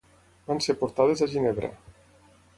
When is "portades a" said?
0.79-1.29